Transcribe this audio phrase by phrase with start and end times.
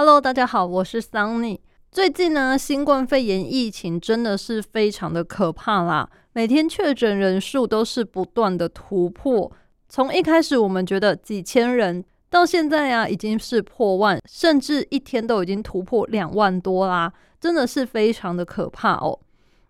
[0.00, 1.58] Hello，大家好，我是 Sunny。
[1.90, 9.50] 最近呢，新冠肺炎疫情真的是非常的可怕啦，每天确诊人数都是不断的突破。
[9.88, 19.18] 从一开始我们觉得几千人，到现在啊已经是破万，甚至一天都已经突破两万多啦，真的是非常的可怕哦。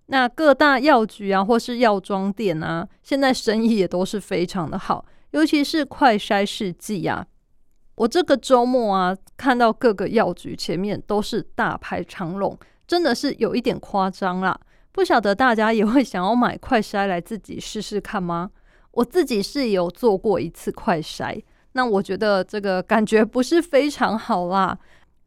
[0.08, 7.26] 那各大药局啊，或是药妆店啊，现在生意也都是非常的好，尤其是快筛试剂啊。
[7.98, 14.56] 我这个周末啊，看到各个药局前面都是大排长龙，真的是有一点夸张啦。
[14.92, 18.50] 不晓得大家也会想要买快筛来自己试试看吗？
[18.92, 24.78] 我自己是有做过一次快筛，那我觉得这个感觉不是非常好啦。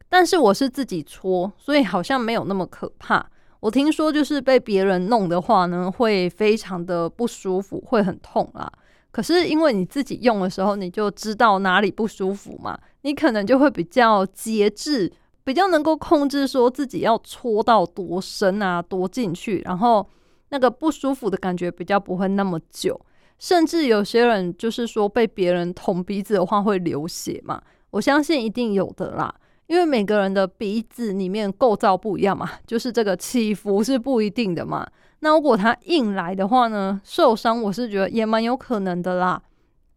[0.08, 3.26] 但是我是自己搓，所以好像没有那么可怕。
[3.60, 8.72] 我听说就是被别人弄的话呢，会非常的不舒服，会很痛啦。
[9.12, 15.12] 可是因为你自己用的时候，你就知道哪里不舒服嘛，你可能就会比较节制，
[15.44, 20.08] 比较能够控制说自己要搓到多深啊，多进去，然后
[20.48, 22.98] 那个不舒服的感觉比较不会那么久。
[23.38, 27.60] 甚至有些人就是说被别人捅鼻子的话会流血嘛，
[27.90, 29.34] 我相信一定有的啦，
[29.66, 34.88] 因为每个人的鼻子里面构造不一样嘛，就是这个起伏是不一定的嘛。
[35.24, 37.00] 那如果他硬来的话呢？
[37.04, 39.40] 受伤我是觉得也蛮有可能的啦。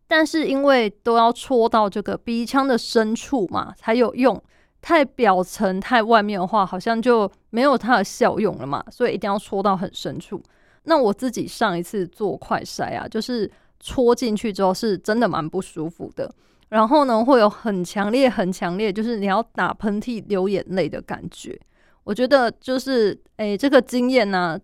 [0.08, 4.40] 但是因为都要戳到这个鼻腔的深处嘛，才有用。
[4.84, 8.86] 太表层、太外面的话，好像就没有它的效用了嘛。
[8.92, 10.40] 所以一定要戳到很深处。
[10.84, 16.32] 那我自己上一次做快筛啊，就是戳进去之后是真的蛮不舒服的。
[16.70, 21.60] 然后呢，会有很强烈、很强烈，就是你要打喷嚏、流眼泪的感觉。
[22.04, 24.60] 我觉得就是诶，这个经验呢。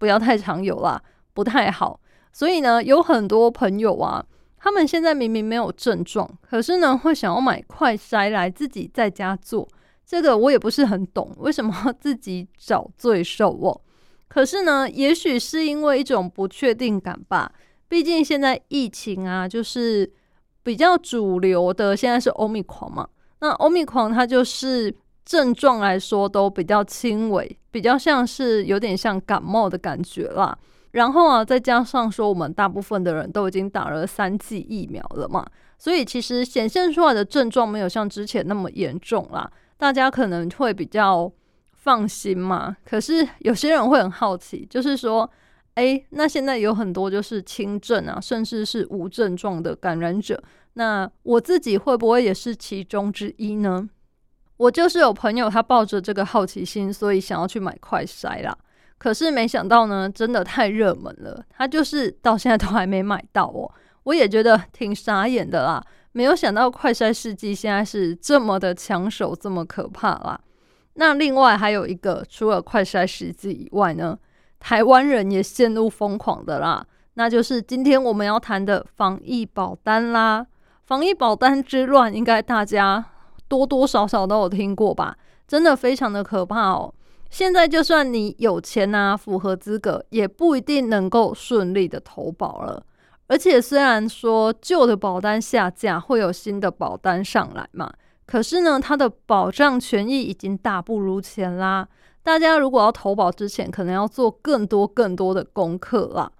[0.00, 1.00] 不要太常有啦，
[1.34, 2.00] 不太好。
[2.32, 4.24] 所以呢，有很多朋友啊，
[4.56, 9.68] 他们现在明明没有症状，可是呢，会想要买快筛来自己在家做。
[10.06, 13.78] 这个我也不是很懂，为什么自己找罪受哦？
[14.26, 17.52] 可是呢，也许是因为一种不确定感吧。
[17.86, 20.10] 毕竟现在疫情啊，就是
[20.62, 23.06] 比较主流的，现在是欧米狂嘛。
[23.40, 24.96] 那欧米狂它就是。
[25.24, 30.56] 症状来说都比较轻微，比较像是有点像感冒的感觉啦。
[30.92, 35.46] 然后啊，再加上说我们大部分的人都已经打了三剂疫苗了嘛，
[35.78, 39.48] 所以其实显现出来的症状没有像之前那么严重啦。
[39.76, 41.30] 大家可能会比较
[41.74, 42.76] 放心嘛。
[42.84, 45.30] 可是 有些人会很好奇，就是说，
[45.76, 50.42] 诶，那现在有很多就是轻症啊，甚至是无症状的感染者，
[50.72, 53.88] 那我自己会不会也是其中之一呢？
[54.60, 58.54] 我就是有朋友，他抱着这个好奇心，所以想要去买快筛啦。
[58.98, 63.72] 可是没想到呢，真的太热门了，他就是到现在都还没买到哦。
[64.02, 65.82] 我也觉得挺傻眼的啦，
[66.12, 70.38] 没有想到快筛试剂现在是这么的抢手，这么可怕啦。
[70.92, 74.18] 那另外还有一个，除了快筛试剂以外呢，
[74.58, 76.84] 台湾人也陷入疯狂的啦，
[77.14, 80.46] 那就是今天我们要谈的防疫保单啦。
[80.84, 83.02] 防疫保单之乱，应该大家。
[83.50, 85.16] 多多少少都有听过吧，
[85.48, 86.94] 真的非常的可怕哦。
[87.28, 92.86] 现在就算你有钱啊，符合资格，也不一定能够顺利的投保了。
[93.26, 97.92] 而且虽然说旧的保单下架，会有新的保单上来嘛，
[98.24, 101.88] 可是呢，它的保障权益已经大不如前啦。
[102.22, 106.30] 大家如果要投保之前，可能要做更多更多的功课啦。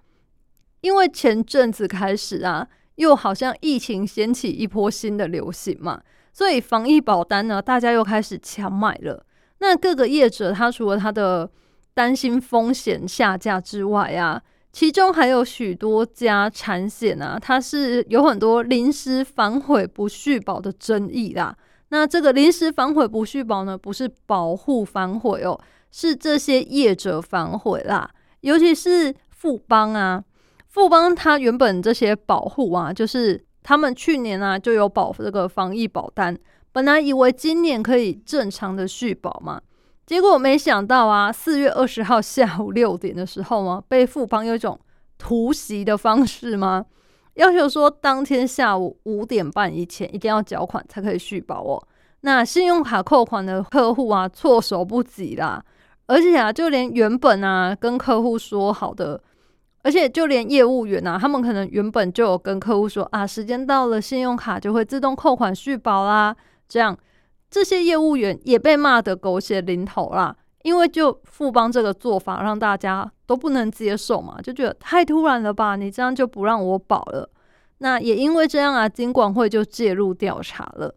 [0.79, 6.01] 因为前阵子开始啊，又好像疫情掀起一波新的流行嘛。
[6.33, 9.25] 所以防疫保单呢，大家又开始抢买了。
[9.59, 11.49] 那各个业者，他除了他的
[11.93, 21.55] 担心风险下架之外啊，其中还有许多家产险啊，它是有很多临时反悔不续保的争议啦。
[21.89, 25.59] 那这个临时反悔不续保呢，不是保护反悔哦，
[25.91, 28.09] 是这些业者反悔啦。
[28.39, 30.23] 尤其是富邦啊，
[30.69, 33.45] 富邦它原本这些保护啊，就是。
[33.63, 36.37] 他们去年啊就有保这个防疫保单，
[36.71, 39.61] 本来以为今年可以正常的续保嘛，
[40.05, 44.79] 结果没想到啊，四月二十号下午六点的时候嘛，被富邦有一种
[45.17, 46.85] 突袭的方式吗？
[47.35, 51.81] 要求说当天下午五点半以前一定要缴款才可以续保哦。
[52.21, 55.63] 那信用卡扣款的客户啊，措手不及啦，
[56.07, 59.21] 而且啊，就连原本啊跟客户说好的。
[59.83, 66.35] 而且就连业务员呐，他们可能原本就有跟客户说啊，时间到了，信用卡就会自动扣款续保啦。
[66.67, 66.97] 这样
[67.49, 75.75] 这些业务员也被骂得狗血淋头啦，因为就富邦这个做法让大家都不能接受嘛，就觉得太突然了吧？
[75.75, 77.29] 你这样就不让我保了？
[77.79, 80.93] 那也因为这样啊，金管会就介入调查了。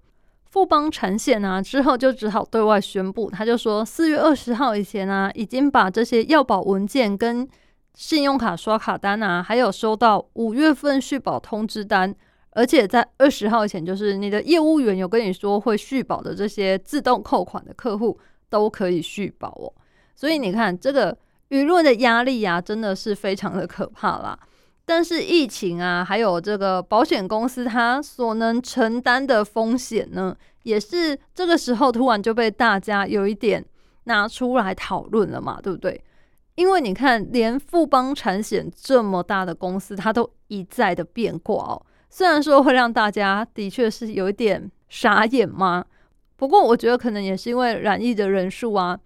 [0.51, 7.49] 富邦产险啊，之后就只好对外宣布，他就说四月二十号以前啊，已经把这些要保文件跟
[7.95, 12.15] 信用卡刷卡单啊，还有收到五月份续保通知单，
[12.51, 18.19] 而且在二十号前，就是你的业务员有跟你说会续保的这些自动扣款的客户
[18.51, 19.73] 都可以续保哦。
[20.17, 21.17] 所以你看，这个
[21.51, 24.39] 舆论的压力呀，真的是非常的可怕啦。
[24.85, 33.65] 但是疫情啊，还有这个保险公司它所能承担的风险呢，也是这个时候突然就被大家有一点
[34.05, 36.03] 拿出来讨论了嘛，对不对？
[36.57, 41.87] 因为你看，连富邦产险这么大的公司，它都一再的变卦哦。
[42.09, 45.85] 虽然说会让大家的确是有一点傻眼吗？
[46.37, 48.99] 不过我觉得可能也是因为染疫的人数啊，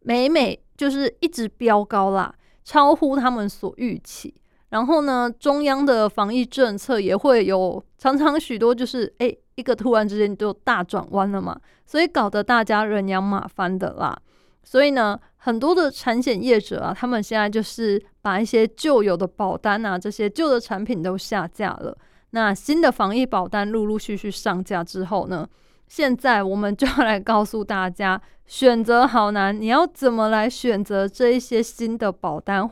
[0.00, 2.34] 每每就是一直飙高啦，
[2.64, 4.34] 超乎他们所预期。
[4.70, 14.18] 然后呢，中央的防疫政策也会有常常许多，就是哎，一个突然之间就大转弯了嘛，所以搞得大家人仰马翻的啦。
[14.62, 21.94] 所以呢，很多的产险业者啊，他们现在就是把一些旧有的保单啊，这些旧的产品都下架了。
[22.30, 25.46] 那新的防疫保单陆陆续续上架之后呢，
[25.86, 32.66] 现在我们就要来告诉大家，选择好难，你要怎么来选择这一些新的保单？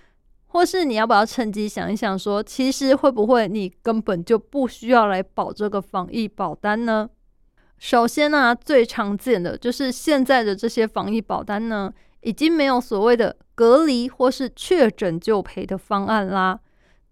[0.46, 7.10] 或是你要不要趁机想一想，说其实会不会你根本就不需要来保这个防疫保单呢？
[7.76, 11.92] 首先呢，最常见的就是现在的这些防疫保单呢，
[12.22, 16.58] 已经没有所谓的隔离或是确诊就赔的方案啦。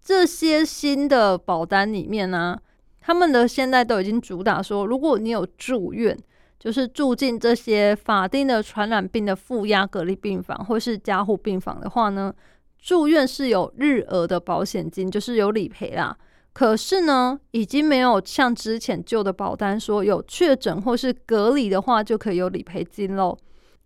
[0.03, 2.57] 这些新的保单里面呢，
[2.99, 6.17] 他们的现在都已经主打说，如果你有住院，
[6.59, 12.33] 就是住进这些法定的传染病的负压隔离病房或是加护病房的话呢。
[12.79, 16.17] 住院是有日额的保险金，就是有理赔啦。
[16.51, 23.37] 可是呢，已经没有像之前旧的保单说有确诊或是隔离的话就可以有理赔金喽。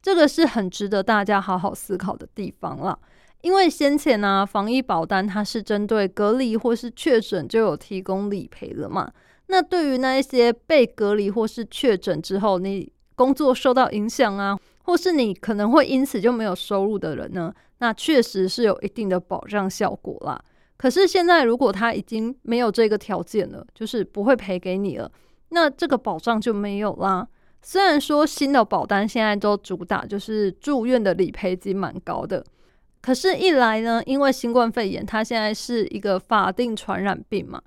[0.06, 3.00] 这个是很值得大家好好思考的地方了。
[3.42, 9.12] 因为先前呢，防疫保单它是针对隔离或是确诊就有提供理赔了嘛。
[9.48, 17.51] 那对于那一些被隔离或是确诊之后，你工作受到影响啊，或是你可能会因此就没有收入的人呢？
[17.80, 20.40] 那确实是有一定的保障效果啦。
[20.78, 25.12] 可是现在如果他已经没有这个条件了，就是不会赔给你了，
[25.50, 27.28] 那这个保障就没有啦。
[27.68, 32.46] 虽然说新的保单现在都主打就是住院的理赔金蛮高的，
[33.02, 37.60] 可是，一来呢，因为新冠肺炎它现在是一个法定传染病嘛，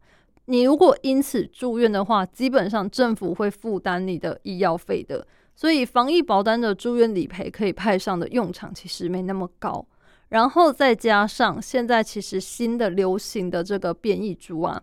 [0.44, 9.84] 你如果因此住院的话，基本上政府会负担你的医药费的，所以防疫保单的住院理赔可以派上的用场其实没那么高。
[10.28, 14.80] 然后再加上现在其实新的流行的这个变异株啊，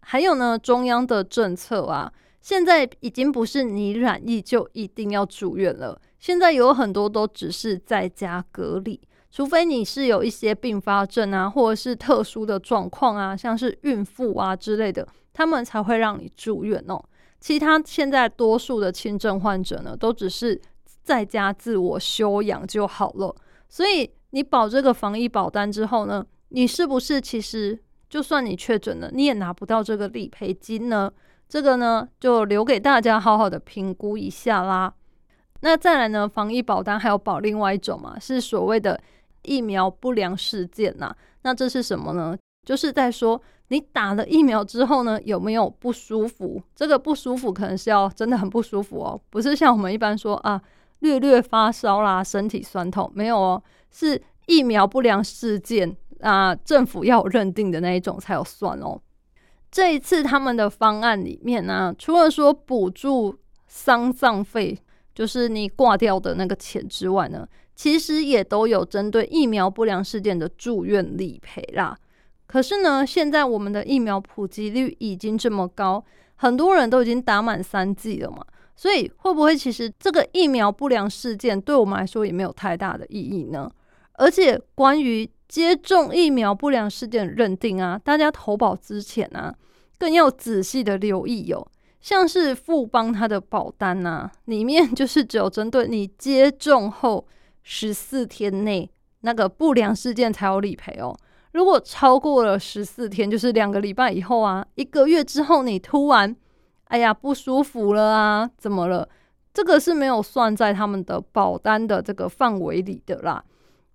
[0.00, 2.10] 还有呢中央的政策啊，
[2.46, 6.00] 现在已经不是你染疫就一定要住院了。
[6.20, 9.00] 现在有很多都只是在家隔离，
[9.32, 17.04] 除非你是有一些并发症啊，或者是特殊的状况啊，像是孕妇啊之类的，他们才会让你住院哦。
[17.40, 20.60] 其他现在多数的轻症患者呢，都只是
[21.02, 23.34] 在家自我休养就好了，
[23.68, 24.08] 所以。
[24.30, 27.78] 你保这个防疫保单之后呢，你是不是其实
[28.08, 31.10] 就算你确诊了，你也拿不到这个理赔金呢？
[31.48, 34.92] 这个呢，就留给大家好好的评估一下啦。
[35.60, 39.00] 那再来呢，防疫保单还有保另外一种嘛，是所谓的
[39.42, 41.14] 疫苗不良事件呐。
[41.42, 42.36] 那这是什么呢？
[42.64, 46.62] 就是在说你打了疫苗之后呢，有没有不舒服？
[46.74, 50.60] 这个不舒服可能是要真的很不舒服哦，不是像我们一般说啊。
[51.00, 58.98] 略略发烧啦，身体酸痛没有哦，是疫苗不良事件啊，政府要认定的那一种才有算哦。
[59.76, 64.74] 这一次他们的方案里面呢，除了说补助丧葬费，
[65.14, 71.94] 就是你挂掉的那个钱之外呢，其实也都有针对疫苗不良事件的住院理赔啦。
[72.46, 76.02] 可是呢，现在我们的疫苗普及率已经这么高，
[76.36, 78.42] 很多人都已经打满三剂了嘛。
[78.74, 83.70] 所以会不会其实这个疫苗不良事件对我们来说也没有太大的意义呢？
[84.14, 89.54] 而且关于接种疫苗不良事件认定啊，大家投保之前啊，
[89.98, 91.66] 更要仔细的留意哦。
[92.00, 97.26] 像是富邦它的保单呐，里面就是 只有针对你接种后
[97.62, 98.88] 十四天内
[99.22, 101.16] 那个不良事件才有理赔哦。
[101.52, 106.36] 如果超过了十四天，就是两个礼拜以后啊，一个月之后你突然。
[106.84, 108.48] 哎呀，不舒服了啊？
[108.56, 109.08] 怎么了？
[109.52, 113.42] 这个是没有算在他们的保单的这个范围里的啦。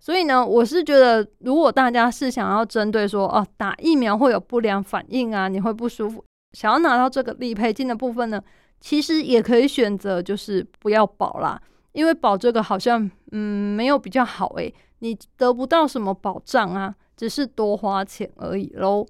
[0.04, 8.42] 所以呢，我是觉得，如果大家是想要针对说，哦，打疫苗会有不良反应啊，你会不舒服，想要拿到这个理赔金的部分呢，
[8.80, 19.06] 其实也可以选择就是不要保啦，因为保这个好像嗯没有比较好诶，你得不到什么保障啊，只是多花钱而已喽。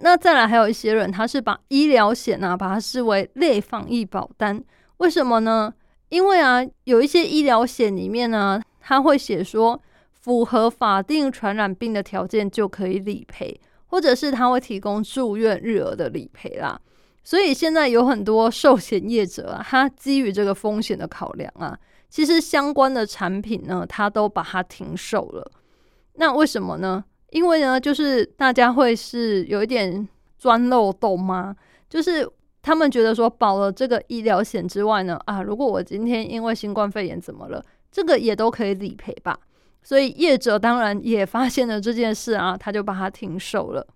[0.00, 4.60] 那再来还有一些人，他是把医疗险啊，把它视为类防疫保单，
[4.96, 5.72] 为什么呢？
[6.08, 9.80] 因为啊，有一些医疗险里面呢，他会写说
[10.22, 16.80] 符合法定传染病的条件就可以理赔，或者是他会提供住院日额的理赔啦。
[17.24, 21.76] 所以现在有很多寿险业者啊，他基于这个风险的考量啊，
[22.08, 25.50] 其实相关的产品呢，他都把它停售了。
[26.14, 27.04] 那为什么呢？
[27.30, 31.56] 因为呢，就是大家会是有一点钻漏洞吗？
[31.88, 32.28] 就是
[32.60, 39.38] 他们觉得说保了这个医疗险之外呢，啊，如果我今天因为新冠肺炎怎么了，这个也都可以理赔吧。
[39.82, 43.86] 所以业者当然也发现了这件事啊， 他就把它停售了。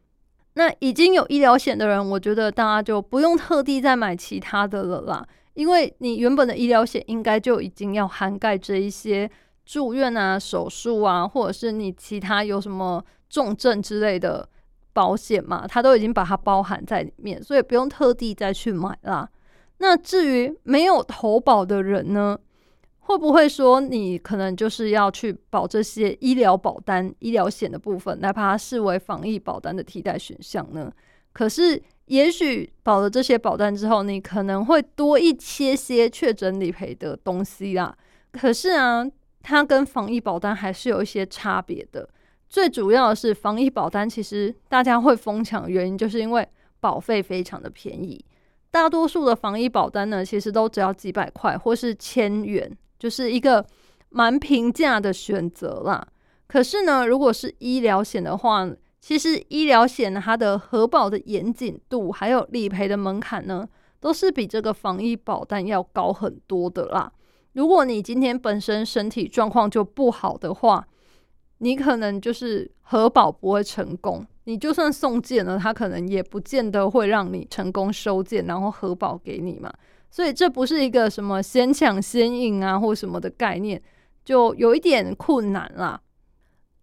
[0.55, 9.31] 那已经有医疗险的人，我觉得大家就不用特地再买其他的了啦，因为你原本的医疗险应该就已经要涵盖这一些
[9.65, 13.05] 住院啊、手术啊，或者是你其他有什么。
[13.29, 14.49] 重症之类的
[14.93, 19.29] 保险嘛，它都已经把它包含在里面，所以不用特地再去买啦。
[19.79, 22.39] 那至于没有投保的人呢，
[23.07, 30.93] 会不会说你可能就是要去保这些医疗保单、医疗险的部分，来把它视为防疫保单的替代选项呢？
[31.33, 37.97] 可是，也许保了这些保单之后，你可能会多一些些确诊理赔的东西啦。
[38.33, 39.07] 可是啊，
[39.43, 42.09] 它跟防疫保单还是有一些差别的。
[42.49, 46.49] 最主要的是防疫保单，其实大家会疯抢原因，就是因为
[46.81, 48.25] 保费非常的便宜。
[48.71, 53.65] 大多数的防疫保单呢，其实都只要几百块或是千元，就是一个
[54.11, 56.07] 蛮平价的选择啦。
[56.47, 58.69] 可是呢，如果是医疗险的话，
[59.01, 63.69] 其实医疗险它的核保的严谨度，还有理赔的门槛呢，
[64.01, 67.13] 都是比这个防疫保单要高很多的啦。
[67.53, 70.87] 如果你今天本身身体状况就不好的话，
[71.59, 79.73] 你可能就是核保不会成功，你就算送件了，他可能也不见得会让你成功收件，然后核保给你嘛。
[80.11, 83.81] 所以这不是一个什么先抢先赢啊，或什么的概念，
[84.25, 86.01] 就有一点困难啦。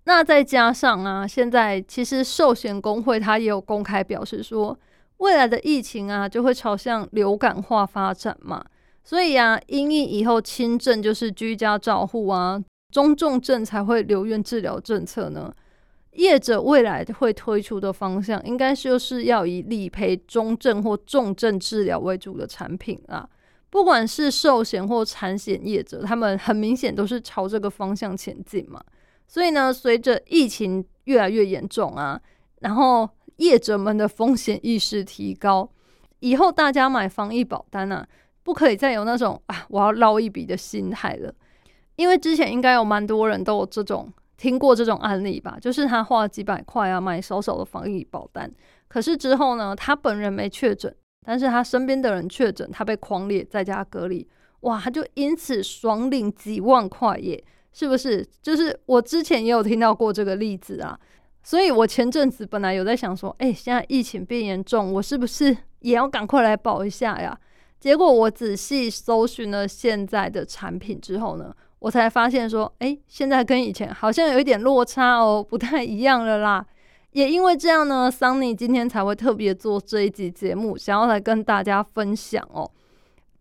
[0.06, 4.78] 那再加上啊，现在其实寿险工会他也有公开表示说，
[5.18, 8.64] 未来的疫情啊就会朝向流感化发展嘛。
[9.04, 12.62] 所以啊，因应以后轻症就是居家照护啊。
[12.92, 15.52] 中重症才会留院治疗政策呢？
[16.14, 23.28] 业者未来会推出的方向，应该就是要以理赔中症或重症治疗为主的产品啊。
[23.70, 28.80] 不管是寿险或产险业者，他们很明显都是朝这个方向前进嘛。
[29.28, 32.22] 所以呢，随着疫情越来越严重啊，
[32.60, 35.68] 然后业者们的风险意识提高，
[36.20, 38.08] 以后大家买防疫保单啊，
[38.44, 41.34] 不可以再有那种啊我要捞一笔的心态了。
[41.96, 48.52] 因为之前应该有蛮多人都有这种听过这种案例吧，就是他花了几百块啊买少少的防疫保单，
[48.88, 50.94] 可是之后呢，他本人没确诊，
[51.26, 54.28] 但是他身边的人确诊，他被狂烈在家隔离，
[54.62, 58.28] 哇，他就因此爽领几万块耶，是不是？
[58.42, 61.00] 就是我之前也有听到过这个例子啊，
[61.44, 67.40] 所以我前阵子本来有在想说，哎，现在疫情变严重，我是不是也要赶快来保一下呀？
[67.80, 71.56] 结果我仔细搜寻了现在的产品之后呢。
[71.84, 76.66] 我才发现说，哎，现在跟以前好像有一点落差哦，不太一样了啦。
[77.12, 82.72] 也因为这样呢，桑尼今天才会特别做这一集节目，想要来跟大家分享哦，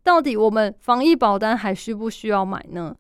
[0.02, 2.92] 到底我们防疫保单还需不需要买呢？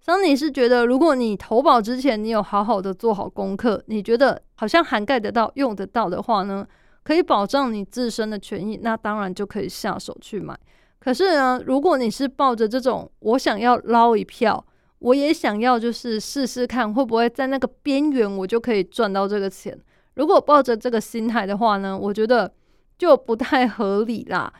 [0.00, 6.66] 桑尼是觉得，如果你投保之前你有好好的做好功课，你觉得好像涵盖得到、用得到的话呢，
[7.04, 10.58] 可以保障你自身的权益，那当然就可以下手去买。
[10.98, 14.64] 可是呢，如果你是抱着这种我想要捞一票，
[15.00, 19.78] 我也想要，就是试试看会不会在那个边缘，我就可以赚到这个钱。
[20.14, 22.52] 如果抱着这个心态的话呢，我觉得
[22.98, 24.52] 就不太合理啦。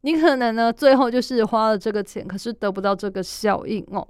[0.00, 4.06] 你可能呢，最后就是花了这个钱，可是得不到这个效应哦。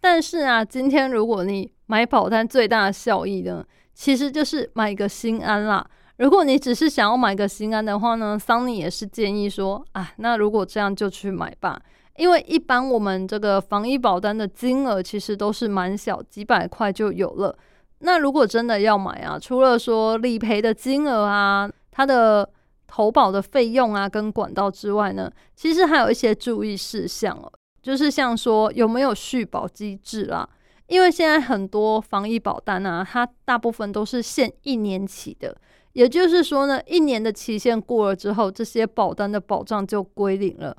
[0.00, 5.84] 但是啊，今天如果你买保单，最大的效益呢，其实就是买个心安啦。
[6.18, 11.80] 如果你只是想要买个心安的话呢，桑尼也是建议说啊，那如果这样就去买吧。
[12.18, 17.56] 因为一般我们这个防疫保单的金额其实都是蛮小，几百块就有了。
[18.00, 22.48] 那如果真的要买啊，除了说理赔的金额啊，它的
[22.88, 30.48] 投保的费用啊，跟管道之外呢，其实还有一些注意事项哦，就是像说有没有续保机制啦。
[30.88, 35.56] 因为现在很多防疫保单啊，它大部分都是限一年起的，
[35.92, 40.76] 也就是说呢，一年的期限过了之后，这些保单的保障就归零了。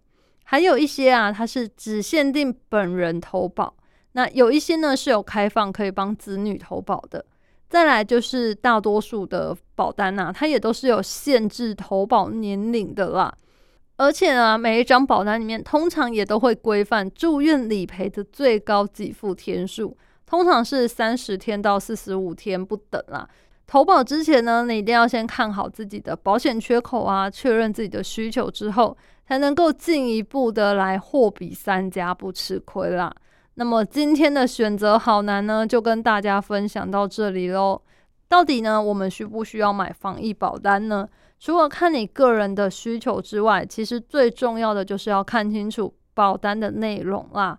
[0.52, 3.72] 还有一些啊，它是只限定本人投保。
[4.14, 7.24] 那有一些呢是有开放可以帮子女投保的。
[7.70, 13.32] 再来就是大多数的保单呐，它也都是有限制投保年龄的啦。
[13.98, 23.30] 而且啊，每一张保单里面通常也都会规范住院理赔的最高给付天数，通常是三十天到四十五天不等啦。
[23.68, 28.98] 投保之前呢，你一定要先看好自己的保险缺口啊，确认自己的需求之后，
[29.30, 33.14] 才能够进一步的来货比三家不吃亏啦。
[33.54, 37.80] 那么今天的选择好难呢，就跟大家分享到这里喽。
[38.28, 41.08] 到底呢，我们需不需要买防疫保单呢？
[41.40, 47.56] 除了看你个人的需求之外，其实最重要的就是要看清楚保单的内容啦。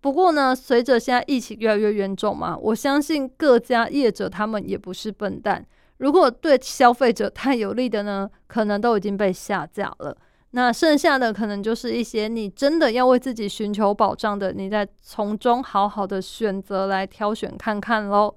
[0.00, 5.66] 不过呢，随着现在疫情越来越严重嘛，我相信各家业者他们也不是笨蛋。
[5.98, 10.16] 如果对消费者太有利的呢，可能都已经被下架了。
[10.52, 18.34] 那剩下的可能就是一些你真的要为自己寻求保障的，你再从中好好的选择来挑选看看喽。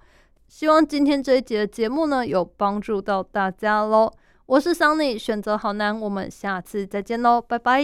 [0.47, 4.11] 希望今天这一节的节目呢，有帮助到大家喽。
[4.45, 7.81] 我是 Sunny，选择好难，我们下次再见喽，拜拜。